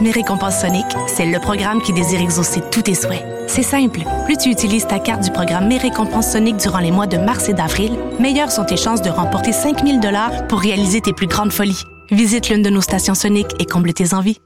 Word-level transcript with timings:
Mes 0.00 0.10
récompenses 0.10 0.60
Sonic, 0.60 0.86
c'est 1.06 1.26
le 1.26 1.38
programme 1.38 1.80
qui 1.80 1.92
désire 1.92 2.20
exaucer 2.20 2.60
tous 2.70 2.82
tes 2.82 2.94
souhaits. 2.94 3.24
C'est 3.46 3.62
simple. 3.62 4.00
Plus 4.24 4.36
tu 4.36 4.50
utilises 4.50 4.86
ta 4.86 4.98
carte 4.98 5.22
du 5.22 5.30
programme 5.30 5.68
Mes 5.68 5.78
récompenses 5.78 6.32
Sonic 6.32 6.56
durant 6.56 6.80
les 6.80 6.90
mois 6.90 7.06
de 7.06 7.16
mars 7.16 7.48
et 7.48 7.54
d'avril, 7.54 7.92
meilleures 8.18 8.50
sont 8.50 8.64
tes 8.64 8.76
chances 8.76 9.02
de 9.02 9.10
remporter 9.10 9.52
5000 9.52 10.00
dollars 10.00 10.46
pour 10.48 10.60
réaliser 10.60 11.00
tes 11.00 11.12
plus 11.12 11.26
grandes 11.26 11.52
folies. 11.52 11.82
Visite 12.10 12.48
l'une 12.48 12.62
de 12.62 12.70
nos 12.70 12.80
stations 12.80 13.14
Sonic 13.14 13.46
et 13.60 13.66
comble 13.66 13.92
tes 13.92 14.14
envies. 14.14 14.38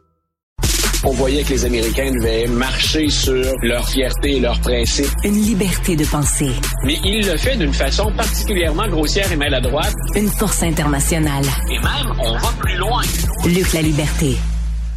On 1.04 1.12
voyait 1.12 1.44
que 1.44 1.50
les 1.50 1.64
Américains 1.64 2.10
devaient 2.10 2.46
marcher 2.48 3.08
sur 3.08 3.52
leur 3.62 3.88
fierté 3.88 4.36
et 4.36 4.40
leurs 4.40 4.60
principes. 4.60 5.10
Une 5.24 5.40
liberté 5.40 5.96
de 5.96 6.04
penser. 6.04 6.50
Mais 6.84 6.98
il 7.04 7.26
le 7.26 7.36
fait 7.36 7.56
d'une 7.56 7.72
façon 7.72 8.12
particulièrement 8.16 8.88
grossière 8.88 9.30
et 9.30 9.36
maladroite. 9.36 9.94
Une 10.16 10.28
force 10.28 10.62
internationale. 10.62 11.44
Et 11.70 11.78
même, 11.78 12.14
on 12.18 12.32
va 12.32 12.52
plus 12.58 12.76
loin. 12.76 13.02
Luc 13.46 13.72
la 13.72 13.82
liberté. 13.82 14.36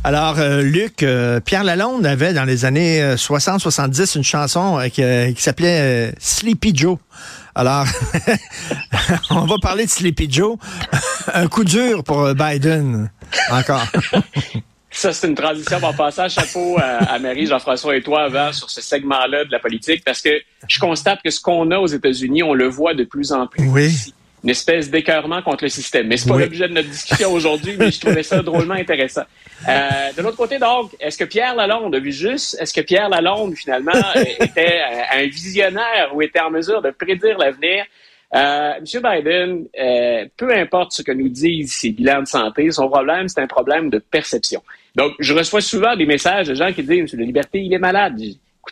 Alors, 0.04 0.40
euh, 0.40 0.64
Luc, 0.64 1.04
euh, 1.04 1.40
Pierre 1.40 1.64
Lalonde 1.64 2.06
avait 2.08 2.34
dans 2.34 2.44
les 2.44 2.66
années 2.66 3.02
60-70 3.16 4.18
une 4.18 4.24
chanson 4.24 4.80
euh, 4.80 4.88
qui, 4.88 5.04
qui 5.36 5.42
s'appelait 5.42 6.12
Sleepy 6.20 6.76
Joe. 6.76 6.98
Alors, 7.54 7.86
on 9.30 9.46
va 9.46 9.56
parler 9.62 9.86
de 9.86 9.90
Sleepy 9.92 10.32
Joe. 10.32 10.58
un 11.34 11.48
coup 11.48 11.64
dur 11.64 12.04
pour 12.04 12.34
Biden. 12.34 13.12
Encore. 13.52 13.86
Ça, 14.94 15.14
c'est 15.14 15.28
une 15.28 15.36
transition. 15.36 15.78
On 15.78 15.92
va 15.92 15.94
passer 15.94 16.22
à 16.22 16.30
chapeau 16.30 16.78
à, 16.80 17.18
Marie, 17.20 17.46
Jean-François 17.46 17.96
et 17.96 18.02
toi 18.02 18.24
avant 18.24 18.52
sur 18.52 18.70
ce 18.70 18.82
segment-là 18.82 19.46
de 19.46 19.52
la 19.52 19.60
politique 19.60 20.04
parce 20.04 20.22
que 20.22 20.32
je 20.68 20.80
constate 20.80 21.20
que 21.24 21.30
ce 21.30 21.40
qu'on 21.40 21.72
a 21.72 21.78
aux 21.78 21.88
États-Unis, 21.88 22.44
on 22.44 22.54
le 22.54 22.68
voit 22.68 22.94
de 22.94 23.04
plus 23.04 23.32
en 23.32 23.48
plus. 23.48 23.68
Oui. 23.70 24.14
Une 24.44 24.50
espèce 24.50 24.90
d'écœurement 24.90 25.42
contre 25.42 25.66
le 25.66 25.70
système. 25.70 26.08
Mais 26.08 26.18
c'est 26.18 26.30
pas 26.30 26.38
l'objet 26.38 26.68
de 26.68 26.74
notre 26.74 26.90
discussion 26.90 27.32
aujourd'hui, 27.32 27.76
mais 27.78 27.92
je 27.92 28.00
trouvais 28.00 28.24
ça 28.24 28.42
drôlement 28.42 28.74
intéressant. 28.74 29.24
Euh, 29.70 29.90
de 30.18 30.22
l'autre 30.22 30.38
côté, 30.38 30.58
donc, 30.58 30.96
est-ce 31.00 31.18
que 31.18 31.26
Pierre 31.26 31.56
Lalonde 31.56 31.94
a 31.94 32.00
vu 32.00 32.12
juste? 32.12 32.58
Est-ce 32.60 32.74
que 32.74 32.82
Pierre 32.82 33.10
Lalonde, 33.10 33.56
finalement, 33.56 33.92
était 34.16 34.82
un 35.12 35.28
visionnaire 35.28 36.12
ou 36.14 36.22
était 36.22 36.40
en 36.40 36.50
mesure 36.50 36.82
de 36.82 36.90
prédire 36.90 37.38
l'avenir? 37.38 37.86
Euh, 38.34 38.80
Monsieur 38.80 39.02
Biden, 39.02 39.66
euh, 39.78 40.26
peu 40.38 40.56
importe 40.56 40.94
ce 40.94 41.02
que 41.02 41.12
nous 41.12 41.28
disent 41.28 41.74
ses 41.74 41.92
bilans 41.92 42.22
de 42.22 42.28
santé, 42.28 42.72
son 42.72 42.90
problème, 42.90 43.28
c'est 43.28 43.42
un 43.42 43.48
problème 43.48 43.90
de 43.90 44.00
perception. 44.00 44.64
Donc, 44.96 45.14
je 45.20 45.34
reçois 45.34 45.62
souvent 45.62 45.96
des 45.96 46.06
messages 46.06 46.48
de 46.48 46.56
gens 46.56 46.72
qui 46.72 46.82
disent, 46.84 47.02
Monsieur 47.02 47.18
de 47.18 47.24
Liberté, 47.24 47.60
il 47.60 47.74
est 47.74 47.80
malade. 47.80 48.20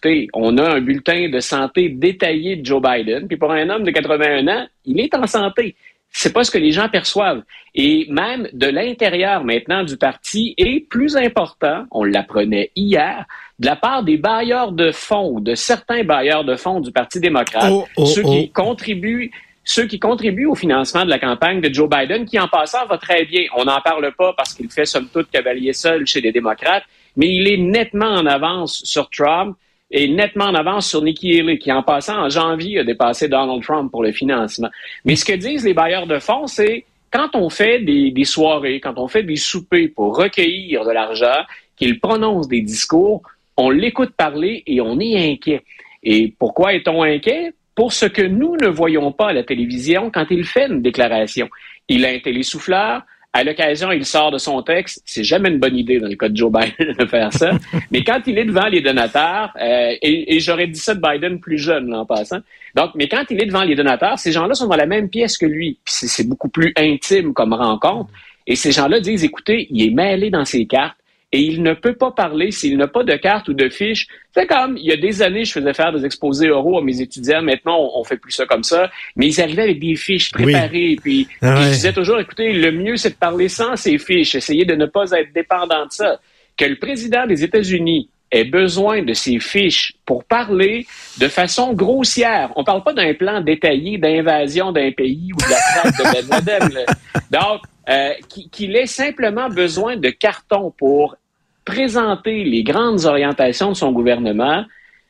Écoutez, 0.01 0.29
on 0.33 0.57
a 0.57 0.75
un 0.75 0.79
bulletin 0.79 1.27
de 1.27 1.41
santé 1.41 1.89
détaillé 1.89 2.55
de 2.55 2.65
Joe 2.65 2.81
Biden, 2.81 3.27
puis 3.27 3.35
pour 3.35 3.51
un 3.51 3.69
homme 3.69 3.83
de 3.83 3.91
81 3.91 4.47
ans, 4.47 4.65
il 4.85 4.97
est 4.97 5.13
en 5.13 5.27
santé. 5.27 5.75
C'est 6.09 6.31
pas 6.31 6.45
ce 6.45 6.51
que 6.51 6.57
les 6.57 6.71
gens 6.71 6.87
perçoivent. 6.87 7.43
Et 7.75 8.07
même 8.09 8.47
de 8.53 8.67
l'intérieur 8.67 9.43
maintenant 9.43 9.83
du 9.83 9.97
parti, 9.97 10.53
et 10.57 10.85
plus 10.89 11.17
important, 11.17 11.85
on 11.91 12.05
l'apprenait 12.05 12.71
hier, 12.77 13.25
de 13.59 13.65
la 13.65 13.75
part 13.75 14.03
des 14.03 14.15
bailleurs 14.15 14.71
de 14.71 14.91
fonds, 14.91 15.41
de 15.41 15.53
certains 15.53 16.05
bailleurs 16.05 16.45
de 16.45 16.55
fonds 16.55 16.79
du 16.79 16.93
Parti 16.93 17.19
démocrate, 17.19 17.69
oh, 17.69 17.85
oh, 17.97 18.05
ceux 18.05 18.23
qui 18.23 18.49
oh. 18.49 18.51
contribuent 18.53 19.31
ceux 19.65 19.85
qui 19.85 19.99
contribuent 19.99 20.47
au 20.47 20.55
financement 20.55 21.03
de 21.03 21.09
la 21.09 21.19
campagne 21.19 21.61
de 21.61 21.71
Joe 21.71 21.87
Biden, 21.89 22.25
qui 22.25 22.39
en 22.39 22.47
passant 22.47 22.87
va 22.87 22.97
très 22.97 23.25
bien. 23.25 23.43
On 23.55 23.65
n'en 23.65 23.81
parle 23.81 24.11
pas 24.17 24.33
parce 24.33 24.53
qu'il 24.53 24.71
fait 24.71 24.85
somme 24.85 25.09
toute 25.13 25.29
cavalier 25.29 25.73
seul 25.73 26.07
chez 26.07 26.21
les 26.21 26.31
démocrates, 26.31 26.85
mais 27.17 27.27
il 27.27 27.47
est 27.47 27.57
nettement 27.57 28.07
en 28.07 28.25
avance 28.25 28.81
sur 28.85 29.09
Trump 29.11 29.57
et 29.91 30.07
nettement 30.07 30.45
en 30.45 30.55
avance 30.55 30.87
sur 30.89 31.01
Nikki 31.01 31.39
Haley, 31.39 31.57
qui 31.57 31.71
en 31.71 31.83
passant 31.83 32.17
en 32.17 32.29
janvier 32.29 32.79
a 32.79 32.83
dépassé 32.83 33.27
Donald 33.27 33.63
Trump 33.63 33.91
pour 33.91 34.03
le 34.03 34.11
financement. 34.11 34.69
Mais 35.05 35.15
ce 35.15 35.25
que 35.25 35.33
disent 35.33 35.65
les 35.65 35.73
bailleurs 35.73 36.07
de 36.07 36.19
fonds, 36.19 36.47
c'est 36.47 36.85
quand 37.11 37.29
on 37.33 37.49
fait 37.49 37.79
des, 37.79 38.23
soirées, 38.23 38.79
quand 38.79 38.97
on 38.97 39.07
fait 39.07 39.23
des 39.23 39.35
soupers 39.35 39.89
pour 39.95 40.15
recueillir 40.15 40.85
de 40.85 40.91
l'argent, 40.91 41.43
qu'il 41.75 41.99
prononce 41.99 42.47
des 42.47 42.61
discours, 42.61 43.23
on 43.57 43.69
l'écoute 43.69 44.11
parler 44.11 44.63
et 44.67 44.79
on 44.79 44.99
est 44.99 45.31
inquiet. 45.31 45.63
Et 46.03 46.33
pourquoi 46.37 46.73
est-on 46.73 47.03
inquiet? 47.03 47.53
pour 47.79 47.93
ce 47.93 48.05
que 48.05 48.21
nous 48.21 48.57
ne 48.57 48.67
voyons 48.67 49.13
pas 49.13 49.29
à 49.29 49.33
la 49.33 49.43
télévision 49.43 50.11
quand 50.13 50.25
il 50.31 50.43
fait 50.43 50.67
une 50.67 50.81
déclaration. 50.81 51.47
Il 51.87 52.05
a 52.05 52.09
un 52.09 52.19
télésouffleur. 52.19 53.03
À 53.31 53.43
l'occasion, 53.43 53.91
il 53.91 54.05
sort 54.05 54.31
de 54.31 54.39
son 54.39 54.63
texte. 54.63 55.03
C'est 55.05 55.23
jamais 55.23 55.49
une 55.49 55.59
bonne 55.59 55.75
idée 55.75 55.99
dans 55.99 56.07
le 56.07 56.15
cas 56.15 56.29
de 56.29 56.35
Joe 56.35 56.51
Biden 56.51 56.95
de 56.99 57.05
faire 57.05 57.31
ça. 57.31 57.51
mais 57.91 58.03
quand 58.03 58.21
il 58.25 58.37
est 58.39 58.45
devant 58.45 58.65
les 58.65 58.81
donateurs, 58.81 59.51
euh, 59.61 59.95
et, 60.01 60.39
j'aurais 60.39 60.67
dit 60.67 60.79
ça 60.79 60.95
de 60.95 61.01
Biden 61.01 61.39
plus 61.39 61.59
jeune 61.59 61.93
en 61.93 62.05
passant. 62.05 62.39
Donc, 62.75 62.91
mais 62.95 63.07
quand 63.07 63.23
il 63.29 63.41
est 63.41 63.45
devant 63.45 63.63
les 63.63 63.75
donateurs, 63.75 64.17
ces 64.17 64.31
gens-là 64.31 64.55
sont 64.55 64.67
dans 64.67 64.75
la 64.75 64.87
même 64.87 65.09
pièce 65.09 65.37
que 65.37 65.45
lui. 65.45 65.77
c'est 65.85 66.27
beaucoup 66.27 66.49
plus 66.49 66.73
intime 66.75 67.33
comme 67.33 67.53
rencontre. 67.53 68.09
Et 68.47 68.55
ces 68.55 68.71
gens-là 68.71 68.99
disent, 68.99 69.23
écoutez, 69.23 69.67
il 69.69 69.85
est 69.85 69.93
mêlé 69.93 70.31
dans 70.31 70.45
ses 70.45 70.65
cartes 70.65 70.97
et 71.31 71.41
il 71.41 71.61
ne 71.61 71.73
peut 71.73 71.93
pas 71.93 72.11
parler 72.11 72.49
s'il 72.49 72.75
n'a 72.77 72.87
pas 72.87 73.03
de 73.03 73.15
carte 73.15 73.49
ou 73.49 73.53
de 73.53 73.69
fiche. 73.69 74.07
C'est 74.33 74.47
comme, 74.47 74.77
il 74.77 74.85
y 74.85 74.91
a 74.91 74.97
des 74.97 75.21
années, 75.21 75.45
je 75.45 75.51
faisais 75.51 75.73
faire 75.75 75.93
des 75.93 76.03
exposés 76.03 76.49
oraux 76.49 76.79
à 76.79 76.81
mes 76.81 77.01
étudiants. 77.01 77.43
Maintenant, 77.43 77.77
on, 77.95 78.03
fait 78.03 78.17
plus 78.17 78.31
ça 78.31 78.47
comme 78.47 78.63
ça. 78.63 78.89
Mais 79.15 79.27
ils 79.27 79.39
arrivaient 79.39 79.63
avec 79.63 79.79
des 79.79 79.95
fiches 79.95 80.31
préparées. 80.31 80.97
Puis, 81.01 81.27
Ah 81.41 81.51
puis 81.51 81.59
ouais. 81.59 81.67
je 81.67 81.73
disais 81.73 81.93
toujours, 81.93 82.19
écoutez, 82.19 82.53
le 82.53 82.71
mieux, 82.71 82.97
c'est 82.97 83.11
de 83.11 83.15
parler 83.15 83.47
sans 83.47 83.75
ces 83.75 83.99
fiches. 83.99 84.33
Essayez 84.33 84.65
de 84.65 84.73
ne 84.73 84.87
pas 84.87 85.11
être 85.11 85.31
dépendant 85.31 85.85
de 85.85 85.91
ça. 85.91 86.19
Que 86.57 86.65
le 86.65 86.77
président 86.77 87.27
des 87.27 87.43
États-Unis 87.43 88.09
ait 88.31 88.43
besoin 88.43 89.03
de 89.03 89.13
ces 89.13 89.39
fiches 89.39 89.93
pour 90.05 90.23
parler 90.23 90.87
de 91.19 91.27
façon 91.27 91.73
grossière. 91.73 92.51
On 92.55 92.63
parle 92.63 92.83
pas 92.83 92.93
d'un 92.93 93.13
plan 93.13 93.41
détaillé 93.41 93.99
d'invasion 93.99 94.71
d'un 94.71 94.91
pays 94.91 95.29
ou 95.33 95.37
de 95.37 95.49
la 95.49 95.91
traite 95.91 95.97
de 95.97 96.03
Ben 96.03 96.29
Laden. 96.29 96.85
Donc, 97.31 97.61
euh, 97.89 98.13
qui- 98.29 98.49
qu'il 98.49 98.75
ait 98.75 98.85
simplement 98.85 99.49
besoin 99.49 99.97
de 99.97 100.09
carton 100.09 100.71
pour 100.77 101.15
présenter 101.65 102.43
les 102.43 102.63
grandes 102.63 103.05
orientations 103.05 103.69
de 103.69 103.73
son 103.75 103.91
gouvernement, 103.91 104.65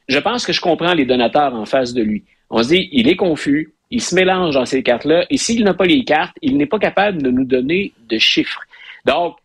je 0.07 0.19
pense 0.19 0.45
que 0.45 0.53
je 0.53 0.61
comprends 0.61 0.93
les 0.93 1.05
donateurs 1.05 1.53
en 1.55 1.65
face 1.65 1.93
de 1.93 2.01
lui. 2.01 2.23
On 2.49 2.63
se 2.63 2.69
dit, 2.69 2.89
il 2.91 3.07
est 3.07 3.15
confus, 3.15 3.73
il 3.91 4.01
se 4.01 4.15
mélange 4.15 4.55
dans 4.55 4.65
ces 4.65 4.81
cartes-là, 4.83 5.25
et 5.29 5.37
s'il 5.37 5.63
n'a 5.63 5.73
pas 5.73 5.85
les 5.85 6.03
cartes, 6.03 6.35
il 6.41 6.57
n'est 6.57 6.65
pas 6.65 6.79
capable 6.79 7.21
de 7.21 7.29
nous 7.29 7.45
donner 7.45 7.93
de 8.09 8.17
chiffres. 8.17 8.61
Donc, 9.05 9.35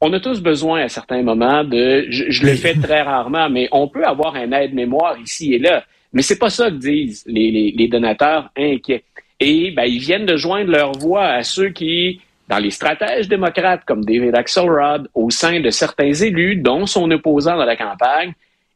on 0.00 0.12
a 0.12 0.20
tous 0.20 0.40
besoin 0.40 0.82
à 0.82 0.88
certains 0.88 1.22
moments 1.22 1.64
de, 1.64 2.06
je, 2.10 2.24
je 2.28 2.44
le 2.44 2.54
fais 2.54 2.74
très 2.74 3.02
rarement, 3.02 3.48
mais 3.48 3.68
on 3.72 3.88
peut 3.88 4.04
avoir 4.04 4.34
un 4.36 4.52
aide-mémoire 4.52 5.18
ici 5.18 5.54
et 5.54 5.58
là. 5.58 5.84
Mais 6.12 6.22
c'est 6.22 6.38
pas 6.38 6.50
ça 6.50 6.70
que 6.70 6.76
disent 6.76 7.24
les, 7.26 7.50
les- 7.50 7.72
les 7.72 7.88
donateurs 7.88 8.50
inquiets. 8.56 9.04
Et 9.40 9.70
ben, 9.72 9.84
ils 9.84 9.98
viennent 9.98 10.26
de 10.26 10.36
joindre 10.36 10.70
leur 10.70 10.92
voix 10.92 11.24
à 11.26 11.42
ceux 11.42 11.70
qui, 11.70 12.20
dans 12.48 12.58
les 12.58 12.70
stratèges 12.70 13.28
démocrates 13.28 13.82
comme 13.86 14.04
David 14.04 14.34
Axelrod, 14.34 15.08
au 15.14 15.30
sein 15.30 15.60
de 15.60 15.70
certains 15.70 16.12
élus, 16.12 16.56
dont 16.56 16.86
son 16.86 17.10
opposant 17.10 17.56
dans 17.56 17.64
la 17.64 17.76
campagne, 17.76 18.32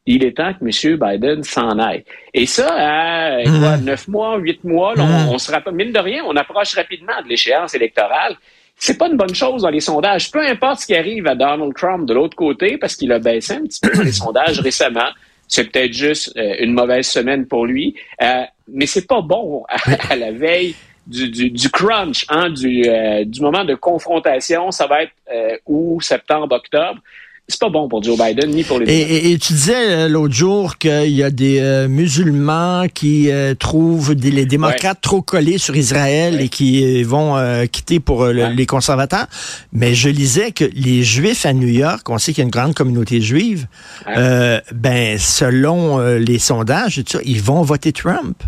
il 0.07 0.25
est 0.25 0.39
temps 0.39 0.55
que 0.55 0.65
M. 0.65 0.97
Biden 0.97 1.43
s'en 1.43 1.79
aille. 1.79 2.03
Et 2.33 2.47
ça, 2.47 2.69
à 2.71 3.43
quoi, 3.45 3.77
neuf 3.77 4.09
mois, 4.09 4.39
huit 4.39 4.65
mois, 4.65 4.95
là, 4.95 5.05
on, 5.05 5.35
on 5.35 5.39
se 5.39 5.53
rappelle, 5.53 5.75
mine 5.75 5.93
de 5.93 5.99
rien, 5.99 6.25
on 6.27 6.35
approche 6.35 6.75
rapidement 6.75 7.21
de 7.23 7.29
l'échéance 7.29 7.75
électorale. 7.75 8.37
C'est 8.77 8.97
pas 8.97 9.09
une 9.09 9.19
bonne 9.19 9.35
chose 9.35 9.63
dans 9.63 9.71
les 9.71 9.81
sondages. 9.81 10.31
Peu 10.31 10.41
importe 10.41 10.81
ce 10.81 10.87
qui 10.87 10.95
arrive 10.95 11.27
à 11.27 11.35
Donald 11.35 11.75
Trump 11.75 12.07
de 12.07 12.15
l'autre 12.15 12.37
côté, 12.37 12.79
parce 12.79 12.97
qu'il 12.97 13.13
a 13.13 13.19
baissé 13.19 13.55
un 13.55 13.63
petit 13.63 13.81
peu 13.83 13.95
dans 13.95 14.03
les 14.03 14.13
sondages 14.25 14.61
récemment. 14.61 15.11
C'est 15.47 15.71
peut-être 15.71 15.93
juste 15.93 16.35
euh, 16.37 16.55
une 16.61 16.73
mauvaise 16.73 17.07
semaine 17.07 17.47
pour 17.47 17.67
lui, 17.67 17.95
euh, 18.23 18.45
mais 18.69 18.87
c'est 18.87 19.07
pas 19.07 19.21
bon 19.21 19.65
à, 19.69 19.77
à 20.13 20.17
la 20.17 20.33
veille 20.33 20.75
du, 21.09 21.29
du, 21.31 21.51
du 21.51 21.69
crunch, 21.71 22.25
hein, 22.29 22.51
du, 22.51 22.85
euh, 22.87 23.25
du 23.25 23.41
moment 23.41 23.65
de 23.65 23.75
confrontation. 23.75 24.71
Ça 24.71 24.87
va 24.87 25.03
être 25.05 25.13
euh, 25.35 25.57
août, 25.67 26.01
septembre, 26.03 26.55
octobre. 26.55 27.01
C'est 27.51 27.61
pas 27.61 27.71
bon 27.71 27.89
pour 27.89 28.03
Joe 28.03 28.19
Biden 28.19 28.51
ni 28.51 28.63
pour 28.63 28.79
les 28.79 28.93
Et, 28.93 29.01
et- 29.01 29.33
et 29.33 29.39
tu 29.39 29.55
disais 29.55 29.73
euh, 30.05 30.09
l'autre 30.09 30.35
jour 30.35 30.77
qu'il 30.77 31.09
y 31.09 31.23
a 31.23 31.31
des 31.31 31.61
euh, 31.61 31.89
musulmans 31.89 32.85
qui 32.93 33.31
trouvent 33.59 34.15
des, 34.15 34.31
les 34.31 34.45
démocrates 34.45 35.01
trop 35.01 35.23
collés 35.23 35.57
sur 35.57 35.75
Israël 35.75 36.35
Ouais. 36.35 36.45
et 36.45 36.49
qui 36.51 37.03
vont 37.05 37.37
quitter 37.73 38.01
pour 38.01 38.27
le- 38.27 38.43
Ouais. 38.43 38.55
les 38.55 38.67
conservateurs. 38.67 39.29
Mais 39.73 39.95
je 39.95 40.11
lisais 40.11 40.53
que 40.53 40.67
les 40.75 41.03
Juifs 41.03 41.47
à 41.47 41.55
New 41.55 41.69
York, 41.69 42.07
on 42.11 42.19
sait 42.19 42.35
qu'il 42.35 42.43
y 42.43 42.45
a 42.45 42.49
une 42.49 42.51
grande 42.51 42.75
communauté 42.75 43.23
juive, 43.23 43.67
ben 44.75 45.19
selon 45.19 46.01
les 46.19 46.39
sondages, 46.39 47.03
ils 47.25 47.41
vont 47.43 47.63
voter 47.63 47.93
Trump. 47.93 48.43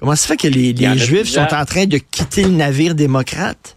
Comment 0.00 0.16
ça 0.16 0.28
fait 0.28 0.38
que 0.38 0.48
les, 0.48 0.74
Juifs 0.96 1.28
sont 1.28 1.54
en 1.54 1.64
train 1.66 1.84
de 1.84 1.98
quitter 1.98 2.42
le 2.42 2.50
navire 2.50 2.94
démocrate? 2.94 3.76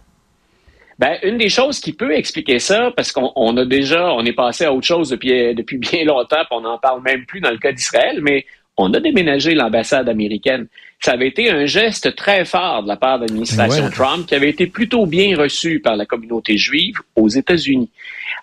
Ben, 0.98 1.18
une 1.22 1.36
des 1.36 1.50
choses 1.50 1.80
qui 1.80 1.92
peut 1.92 2.12
expliquer 2.12 2.58
ça, 2.58 2.92
parce 2.96 3.12
qu'on 3.12 3.56
a 3.56 3.64
déjà, 3.66 4.12
on 4.14 4.24
est 4.24 4.32
passé 4.32 4.64
à 4.64 4.72
autre 4.72 4.86
chose 4.86 5.10
depuis, 5.10 5.54
depuis 5.54 5.76
bien 5.76 6.04
longtemps, 6.04 6.44
puis 6.48 6.52
on 6.52 6.62
n'en 6.62 6.78
parle 6.78 7.02
même 7.02 7.26
plus 7.26 7.40
dans 7.40 7.50
le 7.50 7.58
cas 7.58 7.72
d'Israël, 7.72 8.20
mais 8.22 8.46
on 8.76 8.92
a 8.94 9.00
déménagé 9.00 9.54
l'ambassade 9.54 10.08
américaine. 10.08 10.66
Ça 11.00 11.12
avait 11.12 11.28
été 11.28 11.50
un 11.50 11.66
geste 11.66 12.16
très 12.16 12.44
fort 12.44 12.82
de 12.84 12.88
la 12.88 12.96
part 12.96 13.18
de 13.18 13.26
l'administration 13.26 13.90
Trump 13.90 14.26
qui 14.26 14.34
avait 14.34 14.48
été 14.48 14.66
plutôt 14.66 15.04
bien 15.04 15.36
reçu 15.36 15.80
par 15.80 15.96
la 15.96 16.06
communauté 16.06 16.56
juive 16.56 16.96
aux 17.16 17.28
États-Unis. 17.28 17.90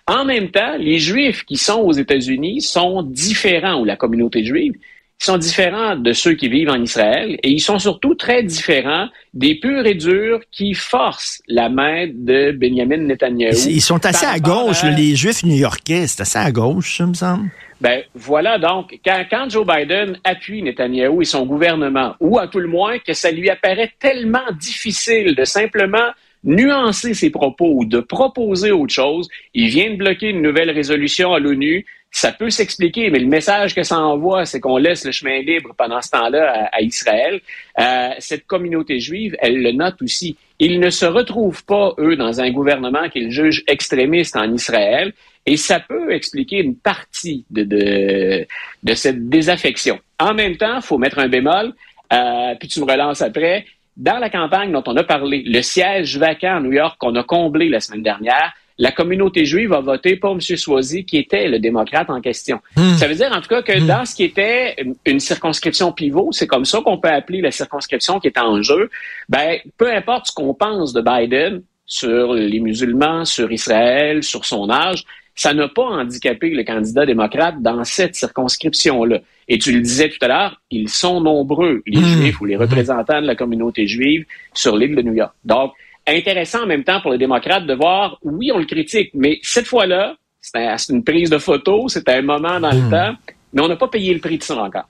En 0.06 0.24
même 0.24 0.50
temps, 0.50 0.76
les 0.78 0.98
Juifs 0.98 1.44
qui 1.44 1.56
sont 1.56 1.80
aux 1.80 1.92
États-Unis 1.92 2.60
sont 2.60 3.02
différents, 3.02 3.80
ou 3.80 3.84
la 3.84 3.96
communauté 3.96 4.44
juive, 4.44 4.74
sont 5.24 5.38
différents 5.38 5.96
de 5.96 6.12
ceux 6.12 6.34
qui 6.34 6.48
vivent 6.48 6.70
en 6.70 6.80
Israël 6.80 7.38
et 7.42 7.50
ils 7.50 7.60
sont 7.60 7.78
surtout 7.78 8.14
très 8.14 8.42
différents 8.42 9.08
des 9.34 9.54
purs 9.54 9.86
et 9.86 9.94
durs 9.94 10.40
qui 10.50 10.74
forcent 10.74 11.40
la 11.48 11.68
main 11.68 12.06
de 12.12 12.52
Benjamin 12.52 12.98
Netanyahu. 12.98 13.54
Ils 13.68 13.80
sont 13.80 14.04
assez 14.04 14.26
à 14.26 14.38
gauche, 14.38 14.82
les 14.84 15.14
Juifs 15.16 15.44
new-yorkais, 15.44 16.06
c'est 16.06 16.22
assez 16.22 16.38
à 16.38 16.50
gauche, 16.50 16.98
ça 16.98 17.06
me 17.06 17.14
semble. 17.14 17.50
Ben 17.80 18.02
voilà 18.14 18.58
donc, 18.58 18.98
quand, 19.04 19.24
quand, 19.28 19.50
Joe 19.50 19.66
Biden 19.66 20.16
appuie 20.22 20.62
Netanyahu 20.62 21.22
et 21.22 21.24
son 21.24 21.46
gouvernement, 21.46 22.14
ou 22.20 22.38
à 22.38 22.46
tout 22.46 22.60
le 22.60 22.68
moins 22.68 22.98
que 23.00 23.12
ça 23.12 23.32
lui 23.32 23.50
apparaît 23.50 23.92
tellement 23.98 24.52
difficile 24.58 25.34
de 25.34 25.44
simplement 25.44 26.10
nuancer 26.44 27.14
ses 27.14 27.30
propos 27.30 27.72
ou 27.74 27.84
de 27.84 28.00
proposer 28.00 28.72
autre 28.72 28.92
chose, 28.92 29.28
il 29.54 29.68
vient 29.68 29.90
de 29.90 29.96
bloquer 29.96 30.30
une 30.30 30.42
nouvelle 30.42 30.70
résolution 30.70 31.32
à 31.32 31.38
l'ONU 31.38 31.86
ça 32.14 32.30
peut 32.30 32.50
s'expliquer, 32.50 33.08
mais 33.08 33.18
le 33.18 33.26
message 33.26 33.74
que 33.74 33.82
ça 33.82 33.98
envoie, 33.98 34.44
c'est 34.44 34.60
qu'on 34.60 34.76
laisse 34.76 35.04
le 35.06 35.12
chemin 35.12 35.40
libre 35.40 35.74
pendant 35.76 36.02
ce 36.02 36.10
temps-là 36.10 36.68
à, 36.70 36.82
Israël. 36.82 37.40
Euh, 37.80 38.10
cette 38.18 38.46
communauté 38.46 39.00
juive, 39.00 39.34
elle 39.40 39.62
le 39.62 39.72
note 39.72 40.00
aussi. 40.02 40.36
Ils 40.58 40.78
ne 40.78 40.90
se 40.90 41.06
retrouvent 41.06 41.64
pas, 41.64 41.94
eux, 41.98 42.14
dans 42.14 42.42
un 42.42 42.50
gouvernement 42.50 43.08
qu'ils 43.08 43.30
jugent 43.30 43.64
extrémiste 43.66 44.36
en 44.36 44.52
Israël, 44.52 45.14
et 45.46 45.56
ça 45.56 45.80
peut 45.80 46.12
expliquer 46.12 46.58
une 46.58 46.76
partie 46.76 47.46
de, 47.50 47.64
de, 47.64 48.46
de 48.82 48.94
cette 48.94 49.30
désaffection. 49.30 49.98
En 50.20 50.34
même 50.34 50.58
temps, 50.58 50.76
il 50.76 50.82
faut 50.82 50.98
mettre 50.98 51.18
un 51.18 51.28
bémol, 51.28 51.72
euh, 52.12 52.54
puis 52.60 52.68
tu 52.68 52.80
me 52.80 52.84
relances 52.84 53.22
après. 53.22 53.64
Dans 53.96 54.18
la 54.18 54.30
campagne 54.30 54.72
dont 54.72 54.82
on 54.86 54.96
a 54.96 55.04
parlé, 55.04 55.42
le 55.46 55.62
siège 55.62 56.16
vacant 56.16 56.56
à 56.56 56.60
New 56.60 56.72
York 56.72 56.96
qu'on 56.98 57.14
a 57.14 57.22
comblé 57.22 57.68
la 57.68 57.80
semaine 57.80 58.02
dernière, 58.02 58.52
la 58.78 58.90
communauté 58.90 59.44
juive 59.44 59.72
a 59.74 59.80
voté 59.80 60.16
pour 60.16 60.32
M. 60.32 60.40
Swazi, 60.40 61.04
qui 61.04 61.18
était 61.18 61.48
le 61.48 61.58
démocrate 61.58 62.08
en 62.10 62.20
question. 62.20 62.60
Hmm. 62.76 62.94
Ça 62.96 63.06
veut 63.06 63.14
dire, 63.14 63.30
en 63.32 63.40
tout 63.40 63.48
cas, 63.48 63.62
que 63.62 63.78
hmm. 63.78 63.86
dans 63.86 64.04
ce 64.04 64.14
qui 64.14 64.24
était 64.24 64.76
une 65.04 65.20
circonscription 65.20 65.92
pivot, 65.92 66.30
c'est 66.32 66.46
comme 66.46 66.64
ça 66.64 66.80
qu'on 66.80 66.98
peut 66.98 67.10
appeler 67.10 67.40
la 67.42 67.50
circonscription 67.50 68.18
qui 68.18 68.28
est 68.28 68.38
en 68.38 68.62
jeu, 68.62 68.90
ben, 69.28 69.58
peu 69.76 69.92
importe 69.92 70.28
ce 70.28 70.32
qu'on 70.32 70.54
pense 70.54 70.92
de 70.92 71.00
Biden 71.00 71.62
sur 71.84 72.32
les 72.32 72.60
musulmans, 72.60 73.24
sur 73.24 73.52
Israël, 73.52 74.22
sur 74.22 74.46
son 74.46 74.70
âge, 74.70 75.04
ça 75.34 75.54
n'a 75.54 75.68
pas 75.68 75.84
handicapé 75.84 76.50
le 76.50 76.64
candidat 76.64 77.06
démocrate 77.06 77.60
dans 77.62 77.84
cette 77.84 78.14
circonscription-là. 78.14 79.20
Et 79.48 79.58
tu 79.58 79.72
le 79.72 79.80
disais 79.80 80.08
tout 80.08 80.18
à 80.22 80.28
l'heure, 80.28 80.60
ils 80.70 80.88
sont 80.88 81.20
nombreux, 81.20 81.82
les 81.86 82.00
hmm. 82.00 82.04
Juifs 82.04 82.40
ou 82.40 82.44
les 82.44 82.56
représentants 82.56 83.20
de 83.20 83.26
la 83.26 83.34
communauté 83.34 83.86
juive 83.86 84.24
sur 84.52 84.76
l'île 84.76 84.94
de 84.94 85.02
New 85.02 85.14
York. 85.14 85.32
Donc, 85.44 85.72
intéressant 86.06 86.64
en 86.64 86.66
même 86.66 86.84
temps 86.84 87.00
pour 87.00 87.12
les 87.12 87.18
démocrates 87.18 87.66
de 87.66 87.74
voir, 87.74 88.18
oui, 88.22 88.50
on 88.52 88.58
le 88.58 88.66
critique, 88.66 89.10
mais 89.14 89.38
cette 89.42 89.66
fois-là, 89.66 90.16
c'est 90.40 90.92
une 90.92 91.04
prise 91.04 91.30
de 91.30 91.38
photo, 91.38 91.88
c'était 91.88 92.14
un 92.14 92.22
moment 92.22 92.60
dans 92.60 92.72
le 92.72 92.80
hmm. 92.80 92.90
temps, 92.90 93.14
mais 93.52 93.62
on 93.62 93.68
n'a 93.68 93.76
pas 93.76 93.88
payé 93.88 94.12
le 94.12 94.20
prix 94.20 94.38
de 94.38 94.42
ça 94.42 94.56
encore. 94.56 94.88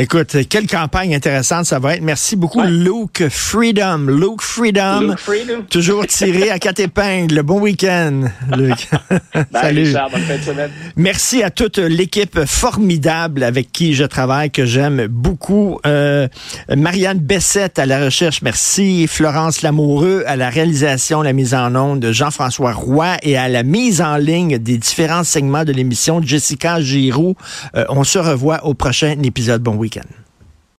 Écoute, 0.00 0.34
quelle 0.48 0.66
campagne 0.66 1.14
intéressante 1.14 1.66
ça 1.66 1.78
va 1.78 1.94
être. 1.94 2.02
Merci 2.02 2.34
beaucoup, 2.34 2.62
Luke 2.62 3.28
Freedom. 3.28 4.06
Luke 4.08 4.40
Freedom. 4.40 5.14
Toujours 5.70 6.06
tiré 6.06 6.50
à 6.50 6.58
quatre 6.58 6.80
épingles. 6.80 7.42
Bon 7.42 7.60
week-end, 7.60 8.22
Luke. 8.56 8.88
Salut. 9.52 9.92
bonne 10.10 10.22
fin 10.22 10.38
de 10.38 10.42
semaine. 10.42 10.70
Merci 10.96 11.42
à 11.42 11.50
toute 11.50 11.76
l'équipe 11.76 12.46
formidable 12.46 13.42
avec 13.42 13.72
qui 13.72 13.92
je 13.92 14.04
travaille, 14.04 14.50
que 14.50 14.64
j'aime 14.64 15.06
beaucoup. 15.06 15.78
Euh, 15.86 16.28
Marianne 16.74 17.18
Bessette 17.18 17.78
à 17.78 17.84
la 17.84 18.02
recherche, 18.02 18.40
merci. 18.40 19.06
Florence 19.06 19.60
Lamoureux 19.60 20.24
à 20.26 20.36
la 20.36 20.48
réalisation, 20.48 21.20
la 21.20 21.34
mise 21.34 21.52
en 21.52 21.74
onde 21.76 22.00
de 22.00 22.10
Jean-François 22.10 22.72
Roy 22.72 23.18
et 23.22 23.36
à 23.36 23.50
la 23.50 23.64
mise 23.64 24.00
en 24.00 24.16
ligne 24.16 24.56
des 24.56 24.78
différents 24.78 25.24
segments 25.24 25.64
de 25.64 25.72
l'émission 25.72 26.22
Jessica 26.22 26.80
Giroux. 26.80 27.34
Euh, 27.76 27.84
on 27.90 28.02
se 28.02 28.18
revoit 28.18 28.64
au 28.64 28.72
prochain 28.72 29.14
épisode. 29.22 29.62
Bon 29.62 29.76
week-end. 29.90 30.29